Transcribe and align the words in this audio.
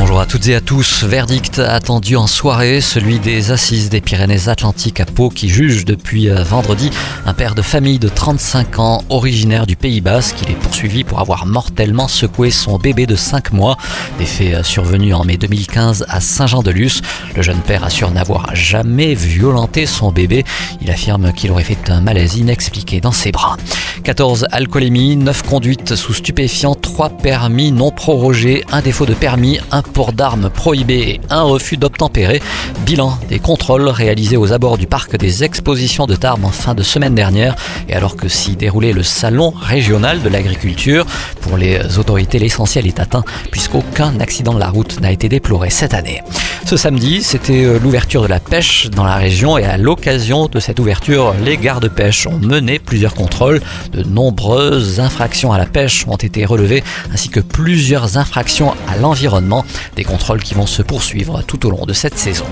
Bonjour 0.00 0.20
à 0.20 0.26
toutes 0.26 0.46
et 0.46 0.54
à 0.54 0.60
tous. 0.60 1.02
Verdict 1.02 1.58
attendu 1.58 2.14
en 2.14 2.28
soirée, 2.28 2.80
celui 2.80 3.18
des 3.18 3.50
assises 3.50 3.90
des 3.90 4.00
Pyrénées-Atlantiques 4.00 5.00
à 5.00 5.04
Pau 5.04 5.28
qui 5.28 5.48
juge 5.48 5.84
depuis 5.84 6.30
euh, 6.30 6.44
vendredi 6.44 6.92
un 7.26 7.34
père 7.34 7.56
de 7.56 7.62
famille 7.62 7.98
de 7.98 8.08
35 8.08 8.78
ans 8.78 9.02
originaire 9.08 9.66
du 9.66 9.74
Pays 9.74 10.00
Basque. 10.00 10.36
Il 10.44 10.52
est 10.52 10.54
poursuivi 10.54 11.02
pour 11.02 11.18
avoir 11.18 11.46
mortellement 11.46 12.06
secoué 12.06 12.52
son 12.52 12.78
bébé 12.78 13.06
de 13.06 13.16
5 13.16 13.52
mois. 13.52 13.76
Des 14.20 14.24
faits 14.24 14.54
euh, 14.54 14.62
survenus 14.62 15.16
en 15.16 15.24
mai 15.24 15.36
2015 15.36 16.06
à 16.08 16.20
Saint-Jean-de-Luz. 16.20 17.02
Le 17.34 17.42
jeune 17.42 17.60
père 17.60 17.82
assure 17.82 18.12
n'avoir 18.12 18.54
jamais 18.54 19.14
violenté 19.14 19.84
son 19.84 20.12
bébé. 20.12 20.44
Il 20.80 20.92
affirme 20.92 21.32
qu'il 21.32 21.50
aurait 21.50 21.64
fait 21.64 21.90
un 21.90 22.00
malaise 22.00 22.36
inexpliqué 22.36 23.00
dans 23.00 23.10
ses 23.10 23.32
bras. 23.32 23.56
14 24.04 24.46
alcoolémies, 24.52 25.16
9 25.16 25.42
conduites 25.42 25.96
sous 25.96 26.14
stupéfiants, 26.14 26.76
3 26.76 27.10
permis 27.10 27.72
non 27.72 27.90
prorogés, 27.90 28.64
un 28.70 28.80
défaut 28.80 29.04
de 29.04 29.14
permis, 29.14 29.58
un 29.72 29.82
port 29.88 30.12
d'armes 30.12 30.50
prohibé 30.50 30.94
et 30.94 31.20
un 31.30 31.42
refus 31.42 31.76
d'obtempérer. 31.76 32.40
Bilan 32.86 33.18
des 33.28 33.38
contrôles 33.38 33.88
réalisés 33.88 34.36
aux 34.36 34.52
abords 34.52 34.78
du 34.78 34.86
parc 34.86 35.16
des 35.16 35.44
expositions 35.44 36.06
de 36.06 36.14
Tarbes 36.14 36.44
en 36.44 36.50
fin 36.50 36.74
de 36.74 36.82
semaine 36.82 37.14
dernière 37.14 37.56
et 37.88 37.94
alors 37.94 38.16
que 38.16 38.28
s'y 38.28 38.56
déroulait 38.56 38.92
le 38.92 39.02
salon 39.02 39.50
régional 39.50 40.22
de 40.22 40.28
l'agriculture, 40.28 41.06
pour 41.40 41.56
les 41.56 41.98
autorités 41.98 42.38
l'essentiel 42.38 42.86
est 42.86 43.00
atteint 43.00 43.24
puisqu'aucun 43.50 44.18
accident 44.20 44.54
de 44.54 44.60
la 44.60 44.70
route 44.70 45.00
n'a 45.00 45.12
été 45.12 45.28
déploré 45.28 45.70
cette 45.70 45.94
année. 45.94 46.22
Ce 46.68 46.76
samedi, 46.76 47.22
c'était 47.22 47.64
euh, 47.64 47.78
l'ouverture 47.78 48.20
de 48.20 48.26
la 48.26 48.40
pêche 48.40 48.90
dans 48.90 49.04
la 49.04 49.16
région 49.16 49.56
et 49.56 49.64
à 49.64 49.78
l'occasion 49.78 50.48
de 50.48 50.60
cette 50.60 50.78
ouverture, 50.78 51.34
les 51.42 51.56
gardes-pêche 51.56 52.26
ont 52.26 52.38
mené 52.38 52.78
plusieurs 52.78 53.14
contrôles. 53.14 53.62
De 53.92 54.02
nombreuses 54.02 55.00
infractions 55.00 55.50
à 55.50 55.56
la 55.56 55.64
pêche 55.64 56.04
ont 56.06 56.16
été 56.16 56.44
relevées 56.44 56.84
ainsi 57.10 57.30
que 57.30 57.40
plusieurs 57.40 58.18
infractions 58.18 58.74
à 58.86 58.98
l'environnement. 58.98 59.64
Des 59.96 60.04
contrôles 60.04 60.42
qui 60.42 60.52
vont 60.52 60.66
se 60.66 60.82
poursuivre 60.82 61.40
tout 61.40 61.64
au 61.64 61.70
long 61.70 61.86
de 61.86 61.94
cette 61.94 62.18
saison. 62.18 62.44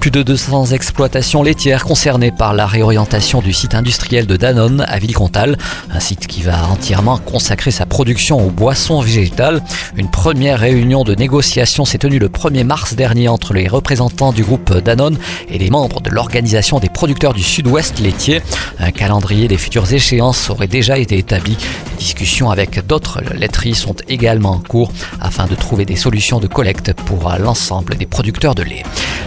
Plus 0.00 0.10
de 0.10 0.22
200 0.22 0.72
exploitations 0.72 1.42
laitières 1.42 1.84
concernées 1.84 2.32
par 2.32 2.54
la 2.54 2.66
réorientation 2.66 3.42
du 3.42 3.52
site 3.52 3.74
industriel 3.74 4.26
de 4.26 4.36
Danone 4.36 4.82
à 4.88 4.98
Villecontal, 4.98 5.58
un 5.90 6.00
site 6.00 6.26
qui 6.26 6.40
va 6.40 6.68
entièrement 6.68 7.18
consacrer 7.18 7.70
sa 7.70 7.84
production 7.84 8.42
aux 8.42 8.50
boissons 8.50 9.02
végétales. 9.02 9.62
Une 9.96 10.08
première 10.08 10.58
réunion 10.58 11.04
de 11.04 11.14
négociation 11.14 11.84
s'est 11.84 11.98
tenue 11.98 12.18
le 12.18 12.28
1er 12.28 12.64
mars 12.64 12.94
dernier 12.94 13.28
entre 13.28 13.52
les 13.52 13.68
représentants 13.68 14.32
du 14.32 14.42
groupe 14.42 14.74
Danone 14.78 15.18
et 15.50 15.58
les 15.58 15.68
membres 15.68 16.00
de 16.00 16.08
l'organisation 16.08 16.80
des 16.80 16.88
producteurs 16.88 17.34
du 17.34 17.42
sud-ouest 17.42 18.00
laitier. 18.00 18.40
Un 18.78 18.92
calendrier 18.92 19.48
des 19.48 19.58
futures 19.58 19.92
échéances 19.92 20.48
aurait 20.48 20.66
déjà 20.66 20.96
été 20.96 21.18
établi. 21.18 21.58
Discussions 21.98 22.50
avec 22.50 22.86
d'autres 22.86 23.20
laiteries 23.34 23.74
sont 23.74 23.96
également 24.08 24.52
en 24.52 24.60
cours 24.60 24.92
afin 25.20 25.46
de 25.46 25.54
trouver 25.54 25.84
des 25.84 25.96
solutions 25.96 26.40
de 26.40 26.46
collecte 26.46 26.94
pour 26.94 27.30
l'ensemble 27.38 27.96
des 27.96 28.06
producteurs 28.06 28.54
de 28.54 28.62
lait. 28.62 28.82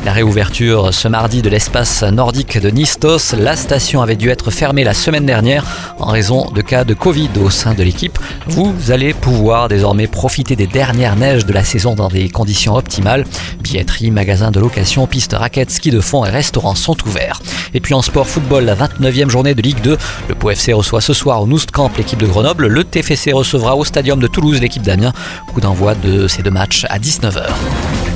La 0.06 0.12
réouverture 0.12 0.94
ce 0.94 1.08
mardi 1.08 1.42
de 1.42 1.50
l'espace 1.50 2.04
nordique 2.04 2.59
de 2.59 2.70
Nistos, 2.70 3.34
la 3.34 3.56
station 3.56 4.02
avait 4.02 4.18
dû 4.18 4.30
être 4.30 4.52
fermée 4.52 4.84
la 4.84 4.94
semaine 4.94 5.26
dernière 5.26 5.66
en 5.98 6.08
raison 6.08 6.52
de 6.52 6.62
cas 6.62 6.84
de 6.84 6.94
Covid 6.94 7.30
au 7.42 7.50
sein 7.50 7.73
de 7.73 7.84
l'équipe. 7.84 8.20
Vous 8.48 8.92
allez 8.92 9.14
pouvoir 9.14 9.70
désormais 9.70 10.08
profiter 10.08 10.58
des 10.58 10.68
dernières 10.68 11.16
neiges 11.16 11.46
de 11.46 11.54
la 11.54 11.64
saison 11.64 11.96
dans 11.96 12.09
des 12.09 12.28
conditions 12.28 12.76
optimales. 12.76 13.26
Billetterie, 13.62 14.12
magasins 14.12 14.52
de 14.52 14.59
location, 14.59 15.08
pistes 15.08 15.34
raquettes, 15.34 15.72
ski 15.72 15.90
de 15.90 16.02
fond 16.02 16.26
et 16.26 16.30
restaurants 16.30 16.76
sont 16.76 16.98
ouverts. 17.08 17.42
Et 17.74 17.80
puis 17.80 17.94
en 17.94 18.02
sport 18.02 18.28
football, 18.28 18.66
la 18.66 18.76
29e 18.76 19.30
journée 19.30 19.56
de 19.56 19.62
Ligue 19.62 19.81
2. 19.81 19.97
Le 20.28 20.35
Pau 20.35 20.50
FC 20.50 20.74
reçoit 20.74 21.00
ce 21.00 21.14
soir 21.14 21.41
au 21.41 21.47
Noustcamp 21.47 21.90
l'équipe 21.97 22.20
de 22.20 22.28
Grenoble. 22.28 22.68
Le 22.68 22.84
TFC 22.84 23.31
recevra 23.31 23.78
au 23.78 23.85
Stadium 23.85 24.20
de 24.20 24.28
Toulouse 24.28 24.59
l'équipe 24.59 24.84
d'Amiens. 24.84 25.14
Coup 25.53 25.62
d'envoi 25.62 25.96
de 25.96 26.28
ces 26.28 26.44
deux 26.44 26.52
matchs 26.52 26.85
à 26.90 27.00
19h. 27.00 28.12